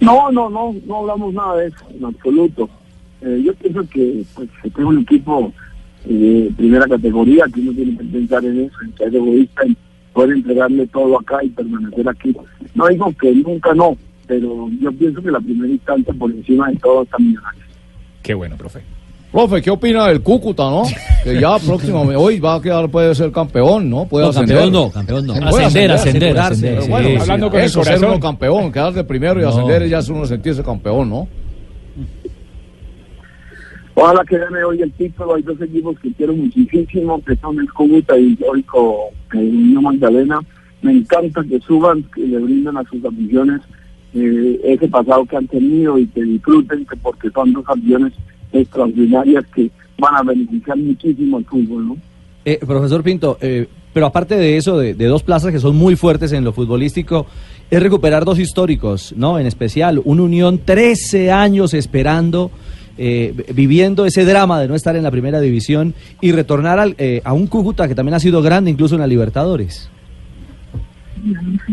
No, 0.00 0.30
no, 0.30 0.48
no, 0.48 0.74
no 0.86 0.96
hablamos 0.96 1.34
nada 1.34 1.56
de 1.56 1.68
eso, 1.68 1.84
en 1.94 2.04
absoluto. 2.04 2.68
Eh, 3.20 3.42
yo 3.44 3.54
pienso 3.54 3.88
que 3.88 4.24
pues, 4.34 4.48
un 4.76 4.98
equipo 5.00 5.52
de 6.04 6.52
primera 6.56 6.86
categoría, 6.86 7.46
que 7.52 7.60
uno 7.60 7.72
tiene 7.72 7.96
que 7.96 8.04
pensar 8.04 8.44
en 8.44 8.60
eso, 8.60 8.76
en 8.82 8.96
ser 8.96 9.14
egoísta, 9.14 9.62
en 9.64 9.76
poder 10.12 10.36
entregarle 10.36 10.86
todo 10.86 11.18
acá 11.18 11.42
y 11.42 11.48
permanecer 11.48 12.08
aquí. 12.08 12.34
No 12.74 12.86
digo 12.88 13.12
que 13.20 13.32
nunca 13.34 13.74
no, 13.74 13.96
pero 14.26 14.68
yo 14.80 14.92
pienso 14.92 15.22
que 15.22 15.30
la 15.30 15.40
primera 15.40 15.72
instancia 15.72 16.14
por 16.14 16.30
encima 16.30 16.70
de 16.70 16.76
todo 16.76 17.02
está 17.02 17.18
millonario. 17.18 17.62
Qué 18.22 18.34
bueno, 18.34 18.56
profe. 18.56 18.82
Profe, 19.30 19.60
¿qué 19.60 19.70
opina 19.70 20.08
del 20.08 20.22
Cúcuta, 20.22 20.64
no? 20.70 20.84
Que 21.22 21.38
ya 21.38 21.58
próximamente, 21.66 22.16
hoy 22.16 22.40
va 22.40 22.54
a 22.54 22.62
quedar, 22.62 22.88
puede 22.88 23.14
ser 23.14 23.30
campeón, 23.30 23.90
¿no? 23.90 24.06
Puede 24.06 24.24
No, 24.24 24.30
ascender. 24.30 24.56
campeón 24.56 24.72
no, 24.72 24.90
campeón 24.90 25.26
no. 25.26 25.32
Ascender, 25.34 25.92
ascender, 25.92 26.38
asegurarse, 26.38 26.52
ascender, 26.52 26.70
pero 26.74 26.82
sí, 26.82 26.90
bueno, 26.90 27.08
sí. 27.08 27.16
hablando 27.20 27.50
con 27.50 27.60
Eso, 27.60 27.80
el 27.80 27.84
corazón. 27.84 28.00
ser 28.00 28.08
uno 28.10 28.20
campeón, 28.20 28.72
quedar 28.72 28.92
de 28.94 29.04
primero 29.04 29.40
y 29.40 29.42
No. 29.42 29.48
ascender 29.50 29.88
ya 29.88 29.98
es 29.98 30.08
uno 30.08 30.24
sentirse 30.24 30.62
campeón, 30.62 31.10
¿no? 31.10 31.28
Ojalá 33.94 34.24
que 34.24 34.38
gane 34.38 34.62
hoy 34.62 34.80
el 34.80 34.92
título. 34.92 35.34
Hay 35.34 35.42
dos 35.42 35.60
equipos 35.60 35.98
que 36.00 36.12
quiero 36.12 36.32
muchísimo, 36.32 37.20
que 37.24 37.34
son 37.36 37.58
el 37.58 37.70
Cúcuta 37.72 38.16
y 38.16 38.26
el 38.26 38.32
Histórico 38.32 39.08
eh, 39.34 39.38
Unión 39.38 39.82
Magdalena. 39.82 40.38
Me 40.82 40.92
encanta 40.92 41.42
que 41.42 41.58
suban, 41.60 42.04
que 42.14 42.20
le 42.22 42.38
brinden 42.38 42.76
a 42.76 42.84
sus 42.84 43.04
aficiones 43.04 43.60
eh, 44.14 44.60
ese 44.64 44.86
pasado 44.88 45.24
que 45.26 45.36
han 45.36 45.48
tenido 45.48 45.98
y 45.98 46.06
que 46.06 46.22
disfruten, 46.22 46.86
que 46.86 46.96
porque 46.96 47.28
son 47.30 47.52
dos 47.52 47.64
aficiones 47.66 48.12
extraordinarias 48.52 49.44
que 49.54 49.70
van 49.98 50.14
a 50.16 50.22
beneficiar 50.22 50.76
muchísimo 50.76 51.38
al 51.38 51.44
fútbol, 51.44 51.88
¿no? 51.88 51.96
Eh, 52.44 52.58
profesor 52.64 53.02
Pinto, 53.02 53.36
eh, 53.40 53.66
pero 53.92 54.06
aparte 54.06 54.36
de 54.36 54.56
eso, 54.56 54.78
de, 54.78 54.94
de 54.94 55.06
dos 55.06 55.22
plazas 55.22 55.52
que 55.52 55.58
son 55.58 55.76
muy 55.76 55.96
fuertes 55.96 56.32
en 56.32 56.44
lo 56.44 56.52
futbolístico, 56.52 57.26
es 57.70 57.82
recuperar 57.82 58.24
dos 58.24 58.38
históricos, 58.38 59.14
¿no? 59.16 59.38
En 59.38 59.46
especial, 59.46 60.00
un 60.04 60.20
Unión 60.20 60.60
13 60.64 61.30
años 61.30 61.74
esperando, 61.74 62.50
eh, 62.96 63.34
viviendo 63.54 64.06
ese 64.06 64.24
drama 64.24 64.60
de 64.60 64.68
no 64.68 64.74
estar 64.74 64.96
en 64.96 65.02
la 65.02 65.10
primera 65.10 65.40
división 65.40 65.94
y 66.20 66.32
retornar 66.32 66.78
al, 66.78 66.94
eh, 66.98 67.20
a 67.24 67.32
un 67.32 67.46
Cúcuta 67.46 67.86
que 67.86 67.94
también 67.94 68.14
ha 68.14 68.20
sido 68.20 68.42
grande 68.42 68.70
incluso 68.70 68.94
en 68.94 69.02
la 69.02 69.06
Libertadores. 69.06 69.90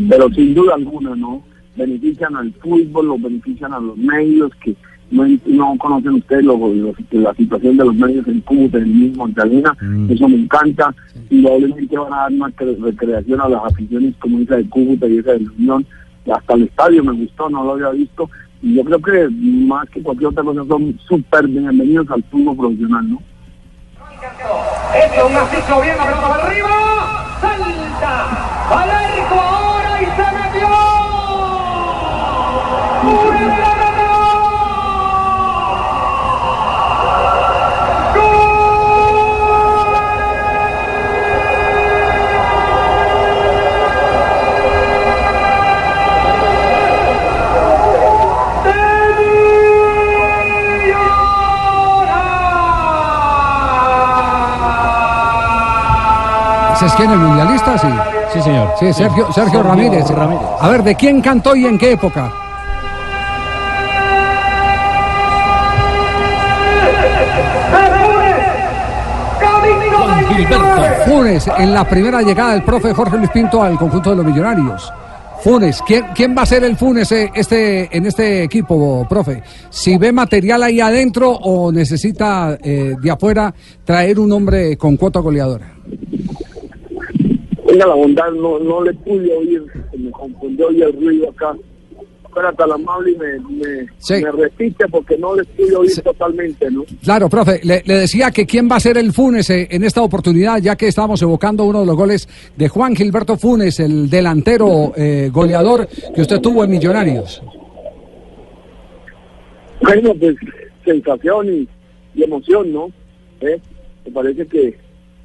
pero 0.09 0.29
sin 0.31 0.53
duda 0.53 0.75
alguna, 0.75 1.15
¿no? 1.15 1.43
Benefician 1.75 2.35
al 2.35 2.51
fútbol, 2.53 3.07
lo 3.07 3.17
benefician 3.17 3.73
a 3.73 3.79
los 3.79 3.97
medios, 3.97 4.51
que 4.63 4.75
no, 5.11 5.23
no 5.45 5.75
conocen 5.77 6.13
ustedes 6.15 6.43
lo, 6.45 6.57
la 7.11 7.33
situación 7.35 7.77
de 7.77 7.85
los 7.85 7.95
medios 7.95 8.27
en 8.27 8.41
Cúcuta, 8.41 8.77
en 8.77 8.83
el 8.83 8.89
mismo 8.89 9.27
Magdalena, 9.27 9.75
eso 10.09 10.27
me 10.29 10.35
encanta, 10.35 10.93
indudablemente 11.29 11.97
van 11.97 12.13
a 12.13 12.17
dar 12.17 12.31
más 12.33 12.51
cre- 12.53 12.77
recreación 12.83 13.41
a 13.41 13.49
las 13.49 13.63
aficiones 13.65 14.13
como 14.19 14.39
esa 14.39 14.55
de 14.55 14.69
Cúcuta 14.69 15.07
y 15.07 15.17
esa 15.19 15.31
de 15.33 15.39
la 15.41 15.51
Unión, 15.59 15.85
hasta 16.33 16.53
el 16.55 16.63
estadio 16.63 17.03
me 17.03 17.11
gustó, 17.13 17.49
no 17.49 17.63
lo 17.63 17.71
había 17.73 17.89
visto, 17.91 18.29
y 18.61 18.73
yo 18.75 18.83
creo 18.83 18.99
que 18.99 19.29
más 19.31 19.87
que 19.89 20.01
cualquier 20.01 20.29
otra 20.29 20.43
cosa 20.43 20.63
son 20.67 20.99
súper 21.07 21.47
bienvenidos 21.47 22.09
al 22.09 22.23
fútbol 22.23 22.57
profesional, 22.57 23.09
¿no? 23.09 23.21
Este 24.95 25.23
un 25.23 25.33
macizo 25.33 25.81
bien, 25.81 25.97
la 25.97 26.05
pelota 26.05 26.29
para 26.29 26.43
arriba. 26.47 26.69
Salta 27.41 28.13
al 28.81 28.89
arco 28.89 29.35
ahora 29.35 30.01
y 30.01 30.05
se 30.05 30.25
metió. 30.35 30.67
¡Funes 33.01 33.74
¿Ese 56.75 56.87
es 56.87 56.93
quién, 56.93 57.09
el 57.09 57.19
mundialista? 57.19 57.77
Sí. 57.77 57.87
Sí, 58.33 58.41
señor. 58.41 58.73
Sí, 58.77 58.91
Sergio, 58.91 59.25
Sergio, 59.27 59.33
Sergio 59.33 59.63
Ramírez. 59.63 60.09
Ramírez. 60.09 60.43
A 60.59 60.69
ver, 60.69 60.83
¿de 60.83 60.95
quién 60.95 61.21
cantó 61.21 61.55
y 61.55 61.65
en 61.65 61.77
qué 61.77 61.93
época? 61.93 62.33
Funes, 71.05 71.47
en 71.57 71.73
la 71.73 71.87
primera 71.87 72.21
llegada 72.21 72.53
del 72.53 72.63
profe 72.63 72.93
Jorge 72.93 73.17
Luis 73.17 73.29
Pinto 73.29 73.61
al 73.61 73.77
conjunto 73.77 74.09
de 74.09 74.17
los 74.17 74.25
millonarios. 74.25 74.91
Funes, 75.41 75.81
¿quién, 75.85 76.05
quién 76.13 76.35
va 76.35 76.41
a 76.41 76.45
ser 76.45 76.63
el 76.63 76.75
Funes 76.75 77.11
eh, 77.11 77.31
este, 77.35 77.95
en 77.95 78.05
este 78.05 78.43
equipo, 78.43 79.05
profe? 79.07 79.43
Si 79.69 79.97
ve 79.97 80.11
material 80.11 80.63
ahí 80.63 80.81
adentro 80.81 81.31
o 81.31 81.71
necesita 81.71 82.57
eh, 82.61 82.95
de 82.99 83.11
afuera 83.11 83.53
traer 83.83 84.19
un 84.19 84.31
hombre 84.31 84.75
con 84.75 84.97
cuota 84.97 85.19
goleadora. 85.19 85.71
Tenga 87.75 87.87
la 87.87 87.95
bondad, 87.95 88.31
no, 88.31 88.57
no 88.57 88.81
le 88.85 88.93
pude 88.93 89.35
oír, 89.35 89.61
se 89.91 89.97
me 89.97 90.09
confundió 90.11 90.71
y 90.71 90.81
el 90.81 90.93
ruido 90.93 91.29
acá. 91.29 91.53
Fuera 92.31 92.53
tan 92.53 92.71
amable 92.71 93.11
y 93.11 93.15
me, 93.17 93.39
me, 93.49 93.87
Sí. 93.97 94.13
me 94.21 94.31
repite 94.31 94.85
porque 94.89 95.17
no 95.17 95.35
le 95.35 95.43
pude 95.43 95.75
oír 95.75 95.91
totalmente, 96.01 96.71
¿no? 96.71 96.85
Claro, 97.03 97.27
profe, 97.27 97.59
le, 97.63 97.81
le 97.85 97.95
decía 97.95 98.31
que 98.31 98.45
quién 98.45 98.69
va 98.71 98.77
a 98.77 98.79
ser 98.79 98.97
el 98.97 99.11
Funes 99.11 99.49
eh, 99.49 99.67
en 99.71 99.83
esta 99.83 100.01
oportunidad, 100.01 100.59
ya 100.61 100.77
que 100.77 100.87
estamos 100.87 101.21
evocando 101.21 101.65
uno 101.65 101.81
de 101.81 101.85
los 101.85 101.95
goles 101.97 102.29
de 102.55 102.69
Juan 102.69 102.95
Gilberto 102.95 103.35
Funes, 103.37 103.79
el 103.81 104.09
delantero 104.09 104.93
eh, 104.95 105.29
goleador 105.33 105.85
que 106.13 106.21
usted 106.21 106.39
tuvo 106.39 106.63
en 106.63 106.71
Millonarios. 106.71 107.41
Bueno, 109.81 110.13
pues 110.17 110.35
sensación 110.85 111.47
y, 111.53 111.67
y 112.15 112.23
emoción, 112.23 112.71
¿no? 112.71 112.87
¿Eh? 113.41 113.59
Me 114.05 114.11
parece 114.11 114.45
que 114.47 114.77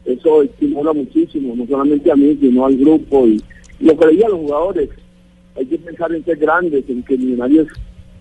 eso 0.05 0.43
estimula 0.43 0.93
muchísimo, 0.93 1.55
no 1.55 1.67
solamente 1.67 2.11
a 2.11 2.17
mí, 2.17 2.37
sino 2.41 2.67
al 2.67 2.77
grupo 2.77 3.27
y 3.27 3.41
lo 3.81 3.97
que 3.97 4.07
le 4.07 4.13
digo 4.13 4.27
a 4.27 4.31
los 4.31 4.41
jugadores. 4.41 4.91
Hay 5.57 5.67
que 5.67 5.79
pensar 5.79 6.13
en 6.13 6.25
ser 6.25 6.37
grandes, 6.39 6.85
en 6.89 7.03
que 7.03 7.19
Millonarios 7.19 7.69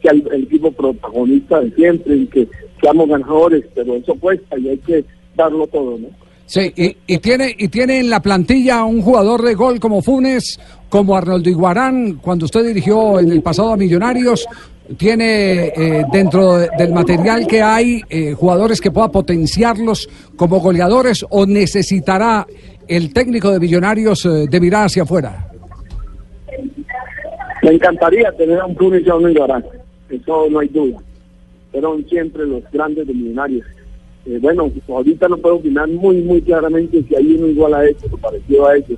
sea 0.01 0.12
el, 0.12 0.27
el 0.31 0.43
equipo 0.43 0.71
protagonista 0.71 1.59
de 1.62 1.71
siempre, 1.71 2.13
en 2.13 2.27
que 2.27 2.48
seamos 2.81 3.07
ganadores, 3.07 3.65
pero 3.75 3.95
eso 3.95 4.15
cuesta 4.15 4.57
y 4.57 4.69
hay 4.69 4.77
que 4.77 5.05
darlo 5.36 5.67
todo, 5.67 5.98
¿no? 5.98 6.07
Sí, 6.45 6.74
y, 6.75 6.98
y 7.05 7.19
tiene 7.19 7.55
y 7.55 7.67
tiene 7.67 8.00
en 8.00 8.09
la 8.09 8.21
plantilla 8.21 8.83
un 8.83 9.03
jugador 9.03 9.43
de 9.43 9.53
gol 9.53 9.79
como 9.79 10.01
Funes, 10.01 10.59
como 10.89 11.15
Arnoldo 11.15 11.48
Iguarán, 11.48 12.15
cuando 12.15 12.45
usted 12.45 12.65
dirigió 12.65 13.19
en 13.19 13.31
el 13.31 13.43
pasado 13.43 13.74
a 13.74 13.77
Millonarios, 13.77 14.48
tiene 14.98 15.67
eh, 15.67 16.03
dentro 16.12 16.58
de- 16.58 16.69
del 16.77 16.91
material 16.93 17.46
que 17.48 17.62
hay 17.62 18.01
eh, 18.10 18.34
jugadores 18.34 18.81
que 18.81 18.91
pueda 18.91 19.10
potenciarlos 19.10 20.10
como 20.36 20.60
goleadores 20.60 21.25
o 21.29 21.46
necesitará 21.46 22.46
el 22.88 23.13
técnico 23.13 23.51
de 23.51 23.60
Millonarios 23.60 24.25
eh, 24.25 24.48
de 24.50 24.60
mirar 24.60 24.86
hacia 24.86 25.03
afuera. 25.03 25.46
Me 27.62 27.72
encantaría 27.72 28.31
tener 28.31 28.60
a 28.60 28.65
un 28.65 28.75
Túnez 28.75 29.03
y 29.05 29.10
a 29.10 29.15
un 29.15 29.29
Iguarán, 29.29 29.63
eso 30.10 30.48
no 30.50 30.60
hay 30.60 30.67
duda. 30.69 30.98
Fueron 31.72 32.03
siempre 32.08 32.46
los 32.46 32.63
grandes 32.72 33.05
de 33.05 33.13
millonarios. 33.13 33.65
Eh, 34.25 34.39
bueno, 34.41 34.72
ahorita 34.88 35.27
no 35.27 35.38
puedo 35.38 35.55
opinar 35.55 35.88
muy, 35.88 36.17
muy 36.22 36.41
claramente 36.41 37.03
si 37.08 37.15
hay 37.15 37.36
uno 37.36 37.48
igual 37.48 37.74
a 37.75 37.86
ellos 37.86 38.03
o 38.12 38.17
parecido 38.17 38.67
a 38.67 38.75
ellos, 38.77 38.98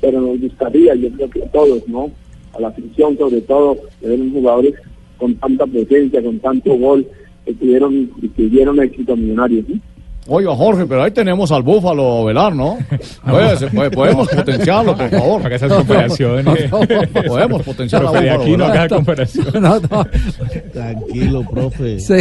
pero 0.00 0.20
nos 0.20 0.40
gustaría, 0.40 0.94
yo 0.94 1.10
creo 1.10 1.30
que 1.30 1.40
todos, 1.52 1.86
¿no? 1.88 2.10
A 2.54 2.60
la 2.60 2.68
afición 2.68 3.18
sobre 3.18 3.40
todo, 3.42 3.76
tener 4.00 4.18
jugadores 4.32 4.74
con 5.18 5.34
tanta 5.36 5.66
presencia, 5.66 6.22
con 6.22 6.38
tanto 6.40 6.74
gol, 6.76 7.06
que 7.44 7.52
tuvieron, 7.54 8.10
y 8.20 8.28
que 8.28 8.42
dieron 8.48 8.80
éxito 8.80 9.12
a 9.12 9.16
millonarios. 9.16 9.64
¿sí? 9.66 9.80
Oiga, 10.28 10.56
Jorge, 10.56 10.86
pero 10.86 11.04
ahí 11.04 11.12
tenemos 11.12 11.52
al 11.52 11.62
Búfalo 11.62 12.24
Velar, 12.24 12.52
¿no? 12.54 12.78
Pues, 13.30 13.64
pues, 13.72 13.90
podemos 13.90 14.28
potenciarlo, 14.28 14.96
por 14.96 15.08
favor. 15.08 15.46
Haga 15.46 15.56
esas 15.56 15.72
comparaciones. 15.72 16.70
Podemos 17.28 17.62
potenciar 17.62 18.02
a 18.02 18.10
Profe, 18.10 18.24
de 18.24 18.30
Búfalo 18.30 18.42
aquí 18.42 18.50
no 18.52 18.64
Velar. 18.64 18.78
haga 18.78 18.88
comparación. 18.96 19.46
No, 19.62 19.80
no. 19.80 20.06
Tranquilo, 20.72 21.44
profe. 21.48 22.00
Sí. 22.00 22.14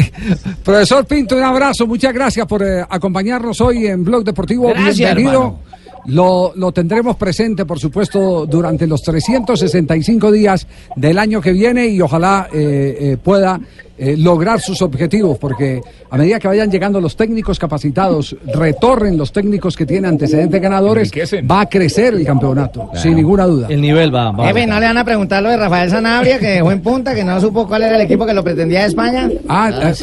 Profesor 0.63 1.05
Pinto, 1.05 1.35
un 1.35 1.43
abrazo, 1.43 1.87
muchas 1.87 2.13
gracias 2.13 2.45
por 2.45 2.61
eh, 2.63 2.83
acompañarnos 2.87 3.59
hoy 3.61 3.87
en 3.87 4.03
Blog 4.03 4.23
Deportivo. 4.23 4.69
Gracias, 4.69 4.97
Bienvenido. 4.97 5.31
hermano. 5.33 5.59
Lo, 6.07 6.53
lo 6.55 6.71
tendremos 6.71 7.15
presente, 7.15 7.65
por 7.65 7.79
supuesto, 7.79 8.45
durante 8.45 8.85
los 8.85 9.01
365 9.01 10.31
días 10.31 10.67
del 10.95 11.17
año 11.17 11.41
que 11.41 11.51
viene 11.51 11.88
y 11.88 12.00
ojalá 12.01 12.47
eh, 12.53 12.97
eh, 13.00 13.17
pueda 13.21 13.59
eh, 13.97 14.15
lograr 14.17 14.59
sus 14.59 14.81
objetivos, 14.81 15.37
porque 15.37 15.81
a 16.09 16.17
medida 16.17 16.39
que 16.39 16.47
vayan 16.47 16.69
llegando 16.69 16.99
los 16.99 17.15
técnicos 17.15 17.57
capacitados, 17.59 18.35
retorren 18.53 19.17
los 19.17 19.31
técnicos 19.31 19.75
que 19.75 19.85
tienen 19.85 20.05
antecedentes 20.11 20.61
ganadores, 20.61 21.11
va 21.49 21.61
a 21.61 21.65
crecer 21.69 22.13
el 22.13 22.25
campeonato, 22.25 22.89
sin 22.95 23.15
ninguna 23.15 23.45
duda. 23.45 23.67
El 23.69 23.81
nivel 23.81 24.13
va, 24.13 24.31
va. 24.31 24.47
Jefe, 24.47 24.67
¿no 24.67 24.79
le 24.79 24.85
van 24.85 24.97
a 24.97 25.05
preguntar 25.05 25.41
lo 25.43 25.49
de 25.49 25.57
Rafael 25.57 25.89
Sanabria, 25.89 26.39
que 26.39 26.47
dejó 26.47 26.71
en 26.71 26.81
punta, 26.81 27.15
que 27.15 27.23
no 27.23 27.39
supo 27.39 27.67
cuál 27.67 27.83
era 27.83 27.95
el 27.95 28.01
equipo 28.01 28.25
que 28.25 28.33
lo 28.33 28.43
pretendía 28.43 28.81
de 28.81 28.87
España? 28.87 29.29
Ah, 29.47 29.93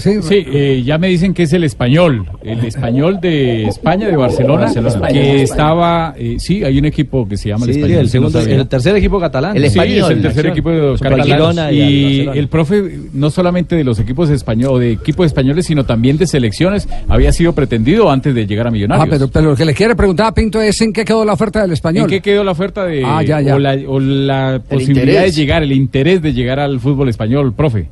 sí. 0.00 0.10
Sí, 0.22 0.44
eh, 0.52 0.82
ya 0.84 0.98
me 0.98 1.08
dicen 1.08 1.34
que 1.34 1.44
es 1.44 1.52
el 1.52 1.64
español, 1.64 2.26
el 2.42 2.64
español 2.64 3.18
de 3.20 3.64
España, 3.66 4.06
de 4.08 4.16
Barcelona, 4.16 4.64
Barcelona. 4.66 5.08
que 5.08 5.42
estaba, 5.42 6.14
eh, 6.18 6.36
sí, 6.38 6.64
hay 6.64 6.78
un 6.78 6.84
equipo 6.86 7.26
que 7.28 7.36
se 7.36 7.48
llama 7.50 7.66
el 7.66 7.72
Sí, 7.74 7.80
español. 7.80 8.00
el, 8.00 8.08
segundo, 8.08 8.40
el 8.40 8.68
tercer 8.68 8.96
equipo 8.96 9.20
catalán. 9.20 9.56
sí, 9.56 9.78
es 9.78 10.08
el 10.10 10.22
tercer 10.22 10.46
equipo 10.46 10.70
Supergirona 10.96 11.36
catalán. 11.66 11.74
y 11.74 12.02
Barcelona. 12.26 12.38
el 12.40 12.48
profe, 12.48 12.98
no 13.12 13.25
solamente 13.30 13.76
de 13.76 13.84
los 13.84 13.98
equipos 13.98 14.30
españoles, 14.30 14.70
o 14.74 14.78
de 14.78 14.92
equipos 14.92 15.26
españoles, 15.26 15.66
sino 15.66 15.84
también 15.84 16.16
de 16.18 16.26
selecciones, 16.26 16.88
había 17.08 17.32
sido 17.32 17.52
pretendido 17.52 18.10
antes 18.10 18.34
de 18.34 18.46
llegar 18.46 18.66
a 18.66 18.70
Millonarios. 18.70 19.06
Ah, 19.06 19.10
pero, 19.10 19.28
pero 19.28 19.50
lo 19.50 19.56
que 19.56 19.64
le 19.64 19.74
quiere 19.74 19.94
preguntar 19.96 20.26
a 20.26 20.32
Pinto 20.32 20.60
es 20.60 20.80
en 20.80 20.92
qué 20.92 21.04
quedó 21.04 21.24
la 21.24 21.32
oferta 21.32 21.62
del 21.62 21.72
español. 21.72 22.04
¿En 22.04 22.10
qué 22.10 22.20
quedó 22.20 22.44
la 22.44 22.52
oferta 22.52 22.84
de 22.84 23.02
Ah, 23.04 23.22
ya, 23.22 23.40
ya. 23.40 23.54
o 23.54 23.58
la, 23.58 23.74
o 23.86 24.00
la 24.00 24.60
posibilidad 24.68 25.06
interés. 25.06 25.34
de 25.36 25.40
llegar, 25.42 25.62
el 25.62 25.72
interés 25.72 26.22
de 26.22 26.32
llegar 26.32 26.60
al 26.60 26.80
fútbol 26.80 27.08
español, 27.08 27.52
profe? 27.54 27.88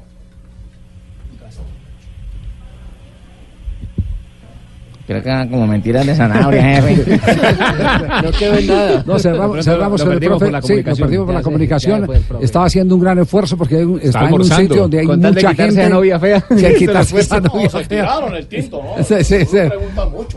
Creo 5.07 5.23
que 5.23 5.29
eran 5.29 5.51
como 5.51 5.67
mentiras 5.67 6.07
de 6.07 6.15
Sanabria, 6.17 6.63
jefe. 6.81 7.21
No 8.23 8.31
quedó 8.33 8.55
en 8.55 8.67
nada. 8.67 9.05
No, 9.07 9.19
cerramos, 9.19 9.65
cerramos 9.65 10.05
Lo 10.05 10.13
el 10.13 10.19
profe. 10.21 10.45
por 10.47 10.53
la 10.53 10.63
sí, 10.63 10.69
lo 10.69 10.69
comunicación. 10.69 11.07
perdimos 11.09 11.27
por 11.27 11.35
la 11.35 11.43
comunicación. 11.43 12.11
Estaba 12.41 12.65
haciendo 12.67 12.95
un 12.95 13.01
gran 13.03 13.19
esfuerzo 13.19 13.57
porque 13.59 13.77
hay 13.77 13.85
un- 13.85 14.01
está 14.03 14.27
en 14.29 14.35
un 14.35 14.45
sitio 14.45 14.77
donde 14.83 15.01
hay 15.01 15.07
mucha 15.07 15.55
gente. 15.55 15.83
a 15.83 15.89
novia 15.91 16.19
fea. 16.19 16.41
Que 16.49 16.75
quitarse 16.79 17.21
esa 17.21 17.41
novia 17.41 17.69
fea. 17.69 18.09
el 18.39 18.47
tinto, 18.47 18.83
¿no? 18.83 19.05
Sí, 19.05 19.17
sí, 19.25 19.45
sí. 19.45 19.59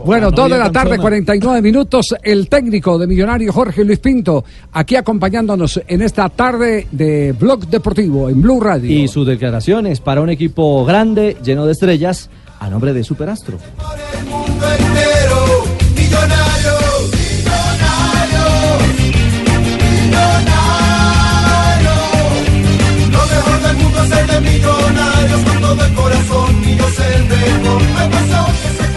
Bueno, 0.04 0.26
La 0.30 0.36
dos 0.36 0.44
de 0.44 0.50
novia 0.50 0.64
la 0.64 0.70
tarde, 0.72 0.90
canzona. 0.90 1.02
49 1.02 1.62
minutos. 1.62 2.14
El 2.22 2.48
técnico 2.50 2.98
de 2.98 3.06
Millonario 3.06 3.52
Jorge 3.52 3.84
Luis 3.84 3.98
Pinto, 4.00 4.44
aquí 4.72 4.96
acompañándonos 4.96 5.80
en 5.88 6.02
esta 6.02 6.28
tarde 6.28 6.86
de 6.90 7.32
Blog 7.32 7.66
Deportivo 7.68 8.28
en 8.28 8.42
Blue 8.42 8.60
Radio. 8.60 8.90
Y 8.92 9.08
sus 9.08 9.26
declaraciones 9.26 10.00
para 10.00 10.20
un 10.20 10.28
equipo 10.28 10.84
grande, 10.84 11.36
lleno 11.42 11.64
de 11.64 11.72
estrellas, 11.72 12.28
a 12.60 12.68
nombre 12.68 12.92
de 12.92 13.02
Superastro 13.04 13.58
entero. 14.66 15.64
Millonarios, 15.94 17.10
millonarios, 17.14 18.78
millonarios. 19.84 20.78
Lo 23.12 23.22
mejor 23.26 23.58
del 23.62 23.76
mundo 23.76 24.02
es 24.02 24.08
ser 24.08 24.26
de 24.26 24.40
millonarios 24.40 25.40
con 25.42 25.60
todo 25.60 25.84
el 25.84 25.94
corazón 25.94 26.64
y 26.64 26.76
yo 26.76 26.90
seré 26.90 27.18
mejor. 27.24 27.82
Me 27.82 28.04
pasó 28.08 28.46
que 28.62 28.68
se 28.82 28.87